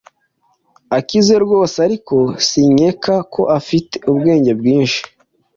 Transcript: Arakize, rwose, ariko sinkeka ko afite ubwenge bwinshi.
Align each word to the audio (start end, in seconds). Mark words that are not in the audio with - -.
Arakize, 0.93 1.33
rwose, 1.43 1.75
ariko 1.87 2.15
sinkeka 2.47 3.13
ko 3.33 3.41
afite 3.59 3.95
ubwenge 4.11 4.51
bwinshi. 4.59 5.01